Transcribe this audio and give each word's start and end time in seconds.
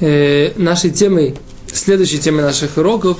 Э, 0.00 0.52
нашей 0.56 0.90
темой, 0.90 1.34
следующей 1.70 2.18
темой 2.18 2.42
наших 2.42 2.78
уроков 2.78 3.18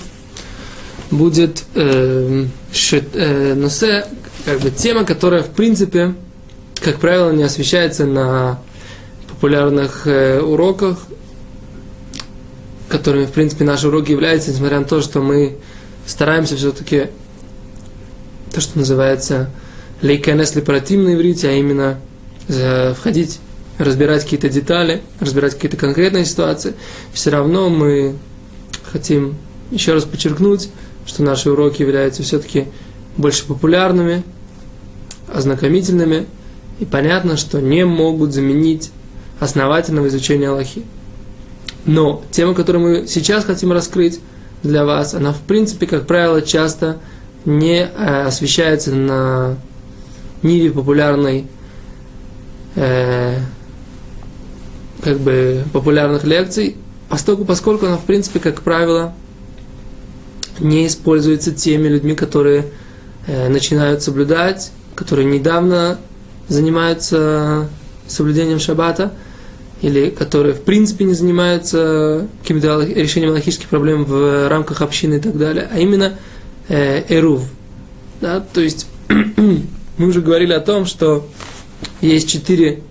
будет 1.10 1.64
э, 1.74 2.46
шит, 2.72 3.08
э, 3.12 3.52
носе, 3.54 4.06
как 4.46 4.60
бы 4.60 4.70
тема, 4.70 5.04
которая, 5.04 5.42
в 5.42 5.50
принципе, 5.50 6.14
как 6.82 6.98
правило, 6.98 7.32
не 7.32 7.42
освещается 7.42 8.06
на 8.06 8.62
популярных 9.28 10.06
э, 10.06 10.40
уроках, 10.40 11.00
которыми, 12.88 13.26
в 13.26 13.32
принципе, 13.32 13.64
наши 13.64 13.88
уроки 13.88 14.12
являются, 14.12 14.50
несмотря 14.50 14.78
на 14.78 14.86
то, 14.86 15.02
что 15.02 15.20
мы 15.20 15.58
стараемся 16.06 16.56
все-таки 16.56 17.08
то, 18.54 18.62
что 18.62 18.78
называется 18.78 19.50
лейканес 20.00 20.54
лепаратим 20.54 21.04
на 21.04 21.14
иврите, 21.14 21.48
а 21.50 21.52
именно 21.52 22.00
входить, 22.96 23.38
разбирать 23.80 24.24
какие-то 24.24 24.48
детали, 24.48 25.02
разбирать 25.20 25.54
какие-то 25.54 25.76
конкретные 25.76 26.24
ситуации, 26.24 26.74
все 27.12 27.30
равно 27.30 27.70
мы 27.70 28.14
хотим 28.84 29.36
еще 29.70 29.94
раз 29.94 30.04
подчеркнуть, 30.04 30.68
что 31.06 31.22
наши 31.22 31.50
уроки 31.50 31.80
являются 31.82 32.22
все-таки 32.22 32.66
больше 33.16 33.46
популярными, 33.46 34.22
ознакомительными, 35.32 36.26
и 36.78 36.84
понятно, 36.84 37.36
что 37.36 37.60
не 37.60 37.84
могут 37.84 38.32
заменить 38.32 38.90
основательного 39.38 40.08
изучения 40.08 40.48
Аллахи. 40.48 40.84
Но 41.86 42.22
тема, 42.30 42.54
которую 42.54 42.82
мы 42.82 43.06
сейчас 43.06 43.44
хотим 43.44 43.72
раскрыть 43.72 44.20
для 44.62 44.84
вас, 44.84 45.14
она 45.14 45.32
в 45.32 45.40
принципе, 45.40 45.86
как 45.86 46.06
правило, 46.06 46.42
часто 46.42 46.98
не 47.46 47.80
э, 47.80 48.22
освещается 48.26 48.94
на 48.94 49.56
ниве 50.42 50.70
популярной 50.70 51.46
э, 52.76 53.38
как 55.02 55.18
бы 55.18 55.64
популярных 55.72 56.24
лекций, 56.24 56.76
поскольку, 57.08 57.44
поскольку 57.44 57.86
она, 57.86 57.96
в 57.96 58.04
принципе, 58.04 58.38
как 58.38 58.62
правило, 58.62 59.14
не 60.58 60.86
используется 60.86 61.52
теми 61.52 61.88
людьми, 61.88 62.14
которые 62.14 62.66
э, 63.26 63.48
начинают 63.48 64.02
соблюдать, 64.02 64.72
которые 64.94 65.26
недавно 65.26 65.98
занимаются 66.48 67.68
соблюдением 68.06 68.58
шаббата, 68.58 69.12
или 69.82 70.10
которые 70.10 70.54
в 70.54 70.62
принципе 70.62 71.04
не 71.04 71.14
занимаются 71.14 72.26
каким-то 72.42 72.82
решением 72.82 73.30
логических 73.30 73.68
проблем 73.68 74.04
в 74.04 74.48
рамках 74.48 74.82
общины 74.82 75.14
и 75.14 75.20
так 75.20 75.38
далее, 75.38 75.68
а 75.72 75.78
именно 75.78 76.18
э, 76.68 77.02
эрув. 77.08 77.44
Да? 78.20 78.40
То 78.40 78.60
есть 78.60 78.86
мы 79.08 80.06
уже 80.06 80.20
говорили 80.20 80.52
о 80.52 80.60
том, 80.60 80.84
что 80.84 81.26
есть 82.02 82.28
четыре 82.28 82.82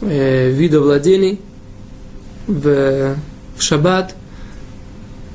э, 0.00 0.78
владений 0.80 1.40
в, 2.46 3.16
в 3.56 3.62
шаббат. 3.62 4.14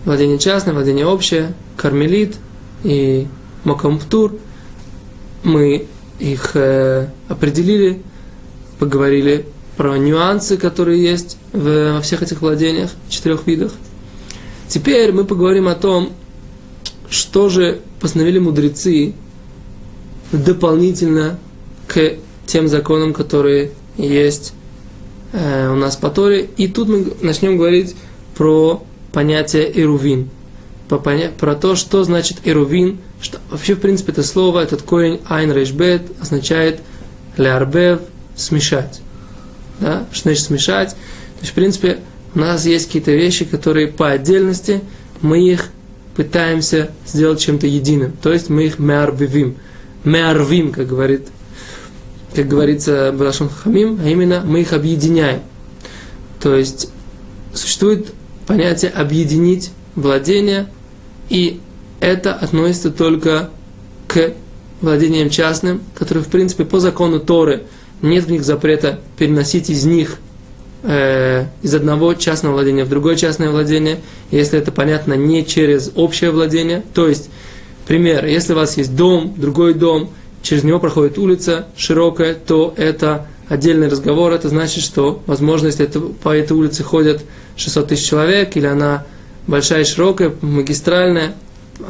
Владение 0.06 0.40
частное, 0.40 0.74
владение 0.74 1.06
общее, 1.06 1.54
кармелит 1.78 2.38
и 2.84 3.28
мокамптур. 3.64 4.36
Мы 5.44 5.88
их 6.20 6.52
э, 6.56 7.08
определили, 7.28 8.02
поговорили 8.80 9.46
про 9.78 9.98
нюансы, 9.98 10.58
которые 10.58 11.02
есть 11.02 11.38
в, 11.54 11.94
во 11.94 12.02
всех 12.02 12.22
этих 12.22 12.42
владениях, 12.42 12.92
четырех 13.10 13.48
видах. 13.48 13.74
Теперь 14.68 15.12
мы 15.12 15.26
поговорим 15.26 15.68
о 15.68 15.76
том, 15.76 16.14
что 17.10 17.50
же 17.50 17.82
постановили 18.00 18.40
мудрецы 18.40 19.14
дополнительно 20.32 21.40
к 21.88 22.14
тем 22.46 22.68
законам, 22.68 23.14
которые 23.14 23.72
есть 23.98 24.54
э, 25.34 25.70
у 25.70 25.76
нас 25.76 25.96
по 25.96 26.10
Торе. 26.10 26.50
И 26.58 26.68
тут 26.68 26.88
мы 26.88 27.14
начнем 27.22 27.58
говорить 27.58 27.96
про 28.36 28.84
понятие 29.12 29.72
эрувин, 29.80 30.30
про, 30.88 30.98
поня- 30.98 31.32
про 31.32 31.56
то, 31.56 31.76
что 31.76 32.04
значит 32.04 32.40
эрувин, 32.46 33.00
что 33.22 33.40
вообще, 33.50 33.76
в 33.76 33.80
принципе, 33.80 34.12
это 34.12 34.24
слово, 34.24 34.62
этот 34.62 34.82
корень 34.82 35.20
айн 35.28 35.52
рейшбет 35.52 36.04
означает 36.20 36.80
лярбев, 37.38 38.00
смешать. 38.36 39.02
Да? 39.80 40.06
Что 40.12 40.24
значит 40.24 40.44
смешать? 40.44 40.90
То 40.92 41.42
есть, 41.42 41.52
в 41.52 41.56
принципе, 41.56 42.00
у 42.34 42.40
нас 42.40 42.66
есть 42.66 42.88
какие-то 42.88 43.12
вещи, 43.12 43.46
которые 43.46 43.88
по 43.88 44.10
отдельности 44.10 44.82
мы 45.22 45.40
их 45.40 45.70
пытаемся 46.16 46.92
сделать 47.06 47.40
чем-то 47.40 47.68
единым. 47.68 48.14
То 48.22 48.32
есть 48.32 48.50
мы 48.50 48.66
их 48.66 48.80
меарбивим. 48.80 49.58
Меарвим, 50.04 50.72
как 50.72 50.88
говорит 50.88 51.28
как 52.36 52.48
говорится 52.48 53.14
Балашон 53.18 53.50
Хамим, 53.50 54.00
а 54.04 54.08
именно 54.08 54.42
мы 54.46 54.62
их 54.62 54.74
объединяем. 54.74 55.42
То 56.40 56.56
есть 56.56 56.90
существует 57.54 58.14
понятие 58.48 58.92
объединить 58.92 59.72
владение, 59.96 60.68
и 61.30 61.60
это 62.00 62.34
относится 62.34 62.90
только 62.90 63.50
к 64.08 64.34
владениям 64.82 65.30
частным, 65.30 65.82
которые, 65.96 66.24
в 66.24 66.28
принципе, 66.28 66.66
по 66.66 66.80
закону 66.80 67.20
Торы 67.20 67.64
нет 68.02 68.26
в 68.26 68.32
них 68.32 68.44
запрета 68.44 69.00
переносить 69.18 69.70
из 69.70 69.86
них 69.86 70.18
э, 70.84 71.46
из 71.62 71.76
одного 71.76 72.14
частного 72.16 72.56
владения 72.56 72.84
в 72.84 72.90
другое 72.90 73.16
частное 73.16 73.52
владение, 73.52 74.00
если 74.32 74.58
это 74.58 74.72
понятно 74.72 75.14
не 75.14 75.46
через 75.46 75.92
общее 75.96 76.32
владение. 76.32 76.84
То 76.94 77.08
есть, 77.08 77.30
пример, 77.88 78.26
если 78.26 78.54
у 78.54 78.56
вас 78.56 78.78
есть 78.78 78.96
дом, 78.96 79.36
другой 79.38 79.76
дом, 79.76 80.10
через 80.42 80.64
него 80.64 80.80
проходит 80.80 81.18
улица 81.18 81.68
широкая, 81.76 82.34
то 82.36 82.74
это 82.78 83.28
отдельный 83.48 83.88
разговор. 83.88 84.32
Это 84.32 84.50
значит, 84.50 84.84
что, 84.84 85.22
возможно, 85.26 85.68
если 85.68 85.86
это, 85.86 86.00
по 86.00 86.36
этой 86.36 86.54
улице 86.54 86.84
ходят 86.84 87.24
600 87.58 87.88
тысяч 87.90 88.08
человек, 88.08 88.56
или 88.56 88.66
она 88.66 89.06
большая 89.48 89.82
и 89.82 89.86
широкая, 89.86 90.34
магистральная, 90.42 91.36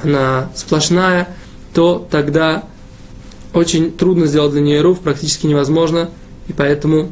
она 0.04 0.50
сплошная, 0.56 1.28
то 1.74 2.06
тогда 2.10 2.64
очень 3.54 3.92
трудно 3.92 4.26
сделать 4.26 4.54
для 4.54 4.62
нее 4.62 4.82
руф, 4.82 5.00
практически 5.00 5.46
невозможно, 5.46 6.10
и 6.48 6.54
поэтому 6.54 7.12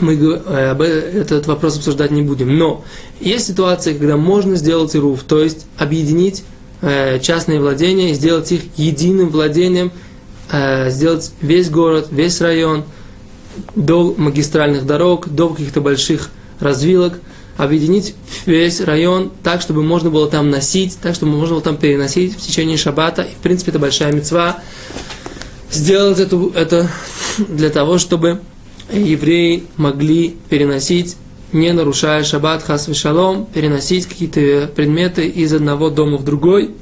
мы 0.00 0.14
э, 0.14 0.70
об 0.70 0.80
этот 0.80 1.46
вопрос 1.46 1.76
обсуждать 1.76 2.10
не 2.10 2.22
будем. 2.22 2.56
Но 2.56 2.84
есть 3.20 3.46
ситуации, 3.46 3.92
когда 3.92 4.16
можно 4.16 4.56
сделать 4.56 4.94
руф, 4.94 5.24
то 5.24 5.42
есть 5.42 5.66
объединить 5.76 6.44
э, 6.80 7.18
частные 7.20 7.60
владения 7.60 8.12
и 8.12 8.14
сделать 8.14 8.50
их 8.52 8.62
единым 8.76 9.28
владением, 9.28 9.92
Э, 10.52 10.90
сделать 10.90 11.32
весь 11.40 11.70
город, 11.70 12.08
весь 12.10 12.42
район 12.42 12.84
до 13.74 14.14
магистральных 14.18 14.84
дорог, 14.84 15.30
до 15.30 15.48
каких-то 15.48 15.80
больших 15.80 16.30
развилок, 16.60 17.20
объединить 17.56 18.14
весь 18.44 18.82
район 18.82 19.32
так, 19.42 19.62
чтобы 19.62 19.82
можно 19.82 20.10
было 20.10 20.28
там 20.28 20.50
носить, 20.50 20.98
так, 21.00 21.14
чтобы 21.14 21.32
можно 21.32 21.54
было 21.54 21.62
там 21.62 21.78
переносить 21.78 22.36
в 22.36 22.40
течение 22.40 22.76
шаббата. 22.76 23.22
И, 23.22 23.34
в 23.34 23.38
принципе, 23.38 23.70
это 23.70 23.78
большая 23.78 24.12
мецва. 24.12 24.58
Сделать 25.70 26.20
эту, 26.20 26.52
это 26.54 26.90
для 27.38 27.70
того, 27.70 27.96
чтобы 27.96 28.40
евреи 28.92 29.64
могли 29.78 30.36
переносить, 30.50 31.16
не 31.52 31.72
нарушая 31.72 32.24
шаббат, 32.24 32.62
хас 32.62 32.94
шалом, 32.94 33.46
переносить 33.46 34.04
какие-то 34.04 34.70
предметы 34.74 35.26
из 35.26 35.54
одного 35.54 35.88
дома 35.88 36.18
в 36.18 36.24
другой. 36.24 36.72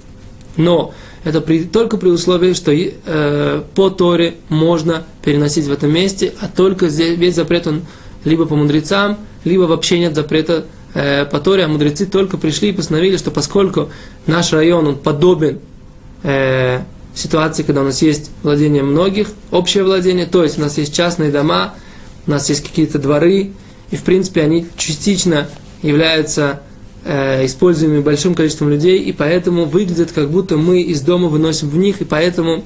Но 0.56 0.92
это 1.24 1.40
при, 1.40 1.64
только 1.64 1.96
при 1.96 2.08
условии, 2.08 2.54
что 2.54 2.72
э, 2.72 3.62
по 3.74 3.90
Торе 3.90 4.36
можно 4.48 5.04
переносить 5.22 5.66
в 5.66 5.72
этом 5.72 5.92
месте, 5.92 6.32
а 6.40 6.48
только 6.48 6.88
здесь 6.88 7.18
весь 7.18 7.34
запрет 7.34 7.66
он 7.66 7.82
либо 8.24 8.46
по 8.46 8.56
мудрецам, 8.56 9.18
либо 9.44 9.62
вообще 9.62 9.98
нет 9.98 10.14
запрета 10.14 10.64
э, 10.94 11.26
по 11.26 11.40
Торе, 11.40 11.64
а 11.64 11.68
мудрецы 11.68 12.06
только 12.06 12.38
пришли 12.38 12.70
и 12.70 12.72
постановили, 12.72 13.16
что 13.18 13.30
поскольку 13.30 13.90
наш 14.26 14.52
район 14.52 14.86
он 14.86 14.96
подобен 14.96 15.58
э, 16.22 16.80
ситуации, 17.14 17.64
когда 17.64 17.82
у 17.82 17.84
нас 17.84 18.00
есть 18.00 18.30
владение 18.42 18.82
многих, 18.82 19.28
общее 19.50 19.84
владение, 19.84 20.26
то 20.26 20.42
есть 20.42 20.58
у 20.58 20.62
нас 20.62 20.78
есть 20.78 20.94
частные 20.94 21.30
дома, 21.30 21.74
у 22.26 22.30
нас 22.30 22.48
есть 22.48 22.66
какие-то 22.66 22.98
дворы, 22.98 23.50
и 23.90 23.96
в 23.96 24.02
принципе 24.04 24.42
они 24.42 24.66
частично 24.76 25.48
являются 25.82 26.62
э, 27.04 27.46
используемыми 27.46 28.00
большим 28.00 28.34
количеством 28.34 28.70
людей, 28.70 28.98
и 28.98 29.12
поэтому 29.12 29.64
выглядят, 29.64 30.12
как 30.12 30.30
будто 30.30 30.56
мы 30.56 30.82
из 30.82 31.00
дома 31.02 31.28
выносим 31.28 31.68
в 31.68 31.76
них, 31.76 32.00
и 32.00 32.04
поэтому, 32.04 32.64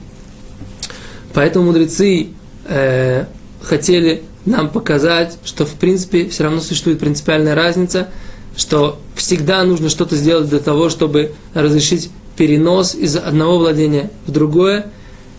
поэтому 1.32 1.66
мудрецы 1.66 2.28
э, 2.66 3.26
хотели 3.62 4.22
нам 4.44 4.69
показать, 4.69 5.38
что 5.44 5.64
в 5.64 5.75
принципе 5.75 6.28
все 6.28 6.44
равно 6.44 6.60
существует 6.60 6.98
принципиальная 6.98 7.54
разница, 7.54 8.08
что 8.56 8.98
всегда 9.14 9.64
нужно 9.64 9.88
что-то 9.88 10.16
сделать 10.16 10.48
для 10.48 10.58
того, 10.60 10.88
чтобы 10.88 11.32
разрешить 11.54 12.10
перенос 12.37 12.94
из 12.94 13.16
одного 13.16 13.58
владения 13.58 14.10
в 14.26 14.32
другое, 14.32 14.87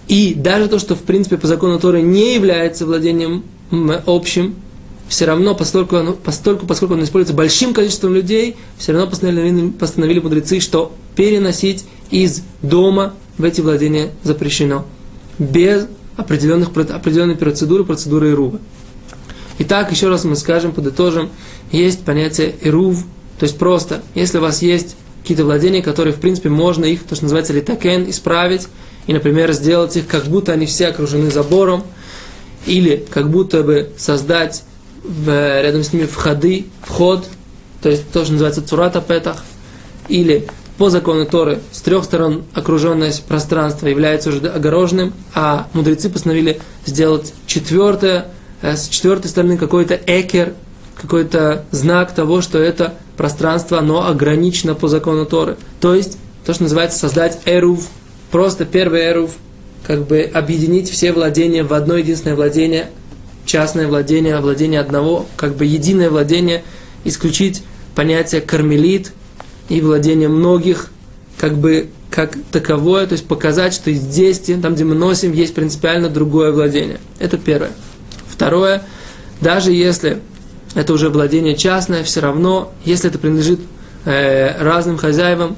и 0.07 0.33
даже 0.35 0.67
то, 0.67 0.79
что 0.79 0.95
в 0.95 1.01
принципе 1.01 1.37
по 1.37 1.47
закону 1.47 1.79
Торы 1.79 2.01
не 2.01 2.35
является 2.35 2.85
владением 2.85 3.43
общим, 4.05 4.55
все 5.07 5.25
равно, 5.25 5.55
поскольку, 5.55 5.97
оно, 5.97 6.13
поскольку, 6.13 6.65
поскольку 6.65 6.95
он 6.95 7.03
используется 7.03 7.35
большим 7.35 7.73
количеством 7.73 8.13
людей, 8.13 8.55
все 8.77 8.91
равно 8.91 9.07
постановили, 9.07 9.69
постановили 9.69 10.19
мудрецы, 10.19 10.59
что 10.59 10.93
переносить 11.15 11.85
из 12.09 12.41
дома 12.61 13.13
в 13.37 13.43
эти 13.43 13.61
владения 13.61 14.11
запрещено. 14.23 14.85
Без 15.37 15.87
определенных, 16.17 16.69
определенной 16.69 17.35
процедуры, 17.35 17.83
процедуры 17.83 18.31
Ирува. 18.31 18.59
Итак, 19.59 19.91
еще 19.91 20.09
раз 20.09 20.25
мы 20.25 20.35
скажем, 20.35 20.71
подытожим, 20.71 21.29
есть 21.71 22.03
понятие 22.03 22.55
ирув, 22.61 23.05
то 23.39 23.45
есть 23.45 23.57
просто, 23.57 24.01
если 24.13 24.37
у 24.37 24.41
вас 24.41 24.61
есть 24.61 24.95
какие-то 25.21 25.45
владения, 25.45 25.81
которые, 25.81 26.13
в 26.13 26.19
принципе, 26.19 26.49
можно 26.49 26.85
их, 26.85 27.03
то, 27.03 27.15
что 27.15 27.25
называется 27.25 27.53
литакен, 27.53 28.09
исправить, 28.09 28.67
и, 29.07 29.13
например, 29.13 29.53
сделать 29.53 29.95
их, 29.95 30.07
как 30.07 30.25
будто 30.25 30.51
они 30.51 30.65
все 30.65 30.87
окружены 30.87 31.31
забором, 31.31 31.83
или 32.65 33.05
как 33.09 33.29
будто 33.29 33.63
бы 33.63 33.91
создать 33.97 34.63
в, 35.07 35.61
рядом 35.61 35.83
с 35.83 35.93
ними 35.93 36.05
входы, 36.05 36.65
вход, 36.81 37.27
то 37.81 37.89
есть 37.89 38.09
то, 38.11 38.23
что 38.23 38.33
называется 38.33 38.65
цурата 38.65 39.01
петах, 39.01 39.43
или 40.07 40.47
по 40.77 40.89
закону 40.89 41.25
Торы 41.25 41.59
с 41.71 41.81
трех 41.81 42.03
сторон 42.03 42.43
окруженное 42.53 43.13
пространство 43.27 43.87
является 43.87 44.29
уже 44.29 44.47
огороженным, 44.47 45.13
а 45.33 45.67
мудрецы 45.73 46.09
постановили 46.09 46.59
сделать 46.85 47.33
четвертое, 47.47 48.27
э, 48.61 48.75
с 48.75 48.87
четвертой 48.89 49.29
стороны 49.29 49.57
какой-то 49.57 49.99
экер, 50.05 50.53
какой-то 50.99 51.65
знак 51.71 52.13
того, 52.13 52.41
что 52.41 52.59
это 52.59 52.95
пространство, 53.15 53.79
оно 53.79 54.07
ограничено 54.07 54.75
по 54.75 54.87
закону 54.87 55.25
Торы. 55.25 55.57
То 55.79 55.95
есть, 55.95 56.17
то, 56.45 56.53
что 56.53 56.63
называется 56.63 56.99
создать 56.99 57.39
эрув, 57.45 57.87
просто 58.31 58.65
первый 58.65 59.01
эрув, 59.05 59.31
как 59.85 60.05
бы 60.07 60.21
объединить 60.21 60.89
все 60.89 61.13
владения 61.13 61.63
в 61.63 61.73
одно 61.73 61.95
единственное 61.95 62.35
владение, 62.35 62.89
частное 63.45 63.87
владение, 63.87 64.39
владение 64.39 64.79
одного, 64.79 65.27
как 65.37 65.55
бы 65.55 65.65
единое 65.65 66.09
владение, 66.09 66.63
исключить 67.03 67.63
понятие 67.95 68.41
кармелит 68.41 69.11
и 69.69 69.81
владение 69.81 70.27
многих, 70.27 70.91
как 71.37 71.57
бы 71.57 71.89
как 72.09 72.37
таковое, 72.51 73.07
то 73.07 73.13
есть 73.13 73.27
показать, 73.27 73.73
что 73.73 73.91
здесь, 73.91 74.39
там, 74.61 74.75
где 74.75 74.85
мы 74.85 74.95
носим, 74.95 75.33
есть 75.33 75.53
принципиально 75.53 76.09
другое 76.09 76.51
владение. 76.51 76.99
Это 77.19 77.37
первое. 77.37 77.71
Второе, 78.27 78.83
даже 79.41 79.71
если 79.71 80.19
это 80.75 80.93
уже 80.93 81.09
владение 81.09 81.55
частное, 81.55 82.03
все 82.03 82.21
равно, 82.21 82.71
если 82.85 83.09
это 83.09 83.19
принадлежит 83.19 83.59
э, 84.05 84.61
разным 84.61 84.97
хозяевам, 84.97 85.57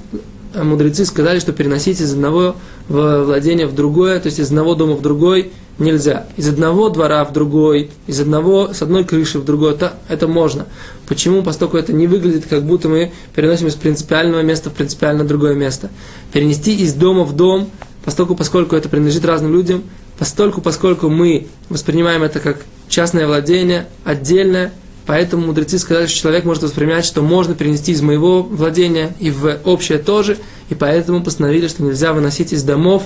мудрецы 0.55 1.05
сказали, 1.05 1.39
что 1.39 1.53
переносить 1.53 2.01
из 2.01 2.13
одного 2.13 2.55
владения 2.87 3.67
в 3.67 3.75
другое, 3.75 4.19
то 4.19 4.27
есть 4.27 4.39
из 4.39 4.47
одного 4.47 4.75
дома 4.75 4.95
в 4.95 5.01
другой 5.01 5.51
нельзя. 5.79 6.25
Из 6.37 6.47
одного 6.47 6.89
двора 6.89 7.23
в 7.25 7.33
другой, 7.33 7.91
из 8.07 8.19
одного, 8.19 8.73
с 8.73 8.81
одной 8.81 9.03
крыши 9.03 9.39
в 9.39 9.45
другой, 9.45 9.73
это, 9.73 9.93
это 10.07 10.27
можно. 10.27 10.65
Почему? 11.07 11.43
Поскольку 11.43 11.77
это 11.77 11.93
не 11.93 12.07
выглядит, 12.07 12.45
как 12.47 12.63
будто 12.63 12.89
мы 12.89 13.11
переносим 13.35 13.67
из 13.67 13.75
принципиального 13.75 14.41
места 14.41 14.69
в 14.69 14.73
принципиально 14.73 15.23
другое 15.23 15.55
место. 15.55 15.89
Перенести 16.33 16.75
из 16.75 16.93
дома 16.93 17.23
в 17.23 17.35
дом, 17.35 17.69
поскольку, 18.03 18.35
поскольку 18.35 18.75
это 18.75 18.89
принадлежит 18.89 19.25
разным 19.25 19.53
людям, 19.53 19.83
постольку, 20.17 20.61
поскольку 20.61 21.09
мы 21.09 21.47
воспринимаем 21.69 22.23
это 22.23 22.39
как 22.39 22.57
частное 22.89 23.27
владение, 23.27 23.87
отдельное, 24.03 24.71
Поэтому 25.07 25.47
мудрецы 25.47 25.79
сказали, 25.79 26.05
что 26.05 26.19
человек 26.19 26.43
может 26.43 26.63
воспринимать, 26.63 27.05
что 27.05 27.21
можно 27.21 27.55
перенести 27.55 27.93
из 27.93 28.01
моего 28.01 28.43
владения 28.43 29.15
и 29.21 29.31
в 29.31 29.57
общее 29.63 29.99
тоже, 29.99 30.37
и 30.69 30.75
поэтому 30.75 31.23
постановили, 31.23 31.69
что 31.69 31.81
нельзя 31.81 32.11
выносить 32.11 32.51
из 32.51 32.63
домов 32.63 33.03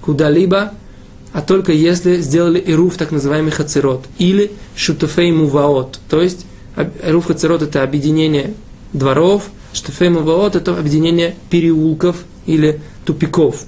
куда-либо, 0.00 0.72
а 1.32 1.42
только 1.42 1.72
если 1.72 2.20
сделали 2.20 2.62
ируф, 2.64 2.96
так 2.96 3.10
называемый 3.10 3.52
хацерот, 3.52 4.04
или 4.18 4.52
шутуфей 4.76 5.32
муваот, 5.32 5.98
то 6.08 6.20
есть 6.20 6.46
ируф 7.02 7.26
хацерот 7.26 7.62
это 7.62 7.82
объединение 7.82 8.54
дворов, 8.92 9.44
шутуфей 9.72 10.10
муваот 10.10 10.56
это 10.56 10.76
объединение 10.76 11.34
переулков 11.50 12.16
или 12.46 12.80
тупиков. 13.04 13.64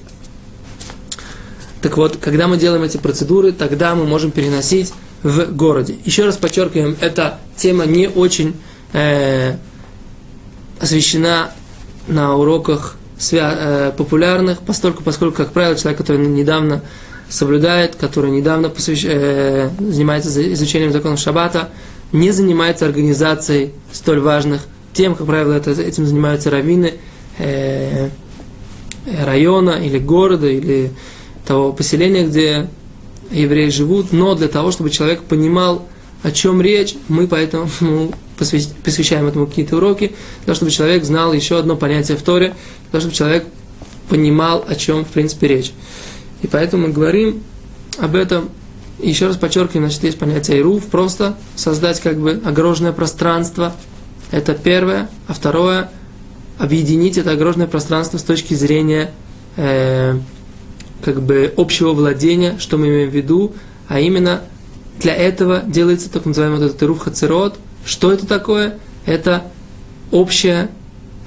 Так 1.80 1.96
вот, 1.96 2.16
когда 2.16 2.48
мы 2.48 2.56
делаем 2.56 2.82
эти 2.82 2.96
процедуры, 2.96 3.52
тогда 3.52 3.94
мы 3.94 4.06
можем 4.06 4.30
переносить 4.30 4.92
в 5.22 5.52
городе. 5.54 5.96
Еще 6.04 6.24
раз 6.24 6.36
подчеркиваем, 6.36 6.96
эта 7.00 7.40
тема 7.56 7.84
не 7.86 8.08
очень 8.08 8.54
э, 8.92 9.56
освещена 10.80 11.50
на 12.06 12.36
уроках 12.36 12.96
свя- 13.18 13.56
э, 13.88 13.92
популярных, 13.96 14.60
поскольку, 14.60 15.02
поскольку, 15.02 15.36
как 15.36 15.52
правило, 15.52 15.76
человек, 15.76 15.98
который 15.98 16.26
недавно 16.26 16.82
соблюдает, 17.28 17.96
который 17.96 18.30
недавно 18.30 18.68
посвящ... 18.68 19.04
э, 19.04 19.70
занимается 19.78 20.52
изучением 20.52 20.92
законов 20.92 21.18
Шаббата, 21.18 21.70
не 22.12 22.30
занимается 22.30 22.86
организацией 22.86 23.72
столь 23.92 24.20
важных 24.20 24.62
тем, 24.94 25.16
как 25.16 25.26
правило, 25.26 25.52
это, 25.52 25.72
этим 25.72 26.06
занимаются 26.06 26.50
раввины 26.50 26.94
э, 27.38 28.08
района 29.22 29.72
или 29.72 29.98
города, 29.98 30.48
или 30.48 30.92
того 31.46 31.72
поселения, 31.72 32.24
где 32.24 32.68
евреи 33.30 33.68
живут, 33.68 34.12
но 34.12 34.34
для 34.34 34.48
того, 34.48 34.70
чтобы 34.70 34.90
человек 34.90 35.22
понимал, 35.22 35.86
о 36.22 36.30
чем 36.30 36.62
речь, 36.62 36.94
мы 37.08 37.26
поэтому 37.26 37.68
посвящаем 38.38 39.26
этому 39.26 39.46
какие-то 39.46 39.76
уроки, 39.76 40.08
для 40.38 40.46
того, 40.46 40.54
чтобы 40.54 40.70
человек 40.70 41.04
знал 41.04 41.32
еще 41.32 41.58
одно 41.58 41.76
понятие 41.76 42.16
в 42.16 42.22
Торе, 42.22 42.54
для 42.82 42.90
того, 42.92 43.00
чтобы 43.00 43.14
человек 43.14 43.46
понимал, 44.08 44.64
о 44.66 44.74
чем, 44.74 45.04
в 45.04 45.08
принципе, 45.08 45.48
речь. 45.48 45.72
И 46.44 46.46
поэтому 46.46 46.88
мы 46.88 46.92
говорим 46.92 47.42
об 47.98 48.14
этом, 48.14 48.50
еще 49.00 49.28
раз 49.28 49.38
подчеркиваем, 49.38 49.86
значит, 49.86 50.04
есть 50.04 50.18
понятие 50.18 50.58
ируф, 50.60 50.84
просто 50.84 51.36
создать 51.56 52.00
как 52.00 52.18
бы 52.18 52.38
огороженное 52.44 52.92
пространство, 52.92 53.72
это 54.30 54.52
первое, 54.52 55.08
а 55.26 55.32
второе, 55.32 55.90
объединить 56.58 57.16
это 57.16 57.30
огороженное 57.30 57.66
пространство 57.66 58.18
с 58.18 58.22
точки 58.22 58.52
зрения 58.52 59.10
э, 59.56 60.18
как 61.02 61.22
бы 61.22 61.50
общего 61.56 61.94
владения, 61.94 62.56
что 62.58 62.76
мы 62.76 62.88
имеем 62.88 63.08
в 63.08 63.14
виду, 63.14 63.54
а 63.88 64.00
именно 64.00 64.42
для 64.98 65.14
этого 65.14 65.62
делается 65.66 66.10
так 66.10 66.26
называемый 66.26 66.58
вот 66.58 66.66
этот 66.66 66.82
рух 66.82 67.04
хацерот. 67.04 67.58
Что 67.86 68.12
это 68.12 68.26
такое? 68.26 68.78
Это 69.06 69.44
общая 70.10 70.68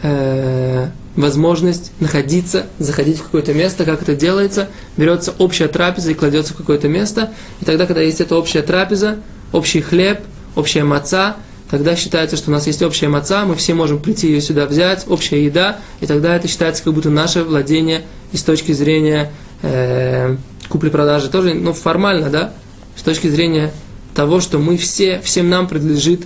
э, 0.04 0.90
возможность 1.18 1.92
находиться, 2.00 2.68
заходить 2.80 3.18
в 3.18 3.24
какое-то 3.24 3.54
место, 3.54 3.84
как 3.84 4.02
это 4.02 4.16
делается, 4.16 4.70
берется 4.96 5.34
общая 5.38 5.68
трапеза 5.68 6.12
и 6.12 6.14
кладется 6.14 6.54
в 6.54 6.58
какое-то 6.58 6.88
место, 6.88 7.32
и 7.60 7.66
тогда, 7.66 7.86
когда 7.86 8.02
есть 8.02 8.22
эта 8.22 8.36
общая 8.36 8.62
трапеза, 8.62 9.18
общий 9.52 9.82
хлеб, 9.82 10.20
общая 10.56 10.84
маца, 10.84 11.36
тогда 11.70 11.96
считается, 11.96 12.38
что 12.38 12.52
у 12.52 12.54
нас 12.54 12.68
есть 12.68 12.82
общая 12.82 13.10
маца, 13.10 13.46
мы 13.46 13.56
все 13.56 13.74
можем 13.74 14.00
прийти 14.00 14.28
ее 14.28 14.42
сюда 14.42 14.68
взять, 14.68 15.06
общая 15.08 15.44
еда, 15.44 15.80
и 16.00 16.06
тогда 16.06 16.36
это 16.36 16.48
считается 16.48 16.84
как 16.84 16.94
будто 16.94 17.10
наше 17.10 17.44
владение 17.44 18.04
и 18.32 18.38
с 18.38 18.44
точки 18.44 18.72
зрения 18.72 19.32
э, 19.64 20.38
купли-продажи 20.70 21.30
тоже, 21.30 21.56
ну, 21.56 21.74
формально, 21.74 22.30
да, 22.30 22.54
с 22.96 23.02
точки 23.02 23.28
зрения 23.28 23.72
того, 24.14 24.40
что 24.40 24.60
мы 24.60 24.78
все, 24.78 25.20
всем 25.24 25.50
нам 25.50 25.68
принадлежит 25.68 26.26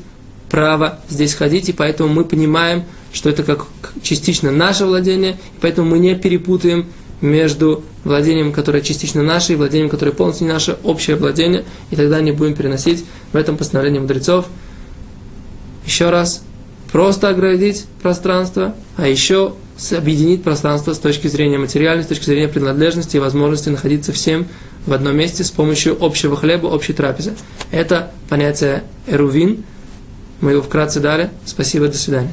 право 0.50 1.00
здесь 1.10 1.34
ходить, 1.34 1.70
и 1.70 1.74
поэтому 1.74 2.10
мы 2.10 2.26
понимаем, 2.26 2.84
что 3.14 3.30
это 3.30 3.44
как 3.44 3.68
частично 4.02 4.52
наше 4.52 4.86
владение, 4.86 5.38
поэтому 5.60 5.90
мы 5.92 6.00
не 6.00 6.16
перепутаем 6.16 6.88
между 7.22 7.84
владением, 8.04 8.52
которое 8.52 8.82
частично 8.82 9.22
наше, 9.22 9.54
и 9.54 9.56
владением, 9.56 9.90
которое 9.90 10.12
полностью 10.12 10.48
наше, 10.48 10.78
общее 10.84 11.16
владение, 11.16 11.66
и 11.92 11.96
тогда 11.96 12.20
не 12.22 12.32
будем 12.32 12.56
переносить 12.56 13.06
в 13.32 13.36
этом 13.36 13.58
постановлении 13.58 14.00
мудрецов. 14.00 14.48
Еще 15.86 16.10
раз, 16.10 16.44
просто 16.92 17.30
оградить 17.30 17.86
пространство, 18.02 18.76
а 18.98 19.08
еще 19.08 19.54
объединить 19.92 20.44
пространство 20.44 20.94
с 20.94 21.00
точки 21.00 21.28
зрения 21.28 21.58
материальной, 21.58 22.04
с 22.04 22.08
точки 22.08 22.26
зрения 22.26 22.48
принадлежности 22.48 23.18
и 23.18 23.20
возможности 23.20 23.70
находиться 23.70 24.12
всем 24.12 24.48
в 24.86 24.94
одном 24.94 25.16
месте 25.16 25.44
с 25.44 25.52
помощью 25.52 25.98
общего 26.04 26.36
хлеба, 26.36 26.68
общей 26.68 26.94
трапезы. 26.94 27.34
Это 27.72 28.12
понятие 28.30 28.84
эрувин. 29.08 29.64
Мы 30.40 30.52
его 30.52 30.62
вкратце 30.62 31.00
дали. 31.00 31.30
Спасибо, 31.46 31.88
до 31.88 31.98
свидания. 31.98 32.32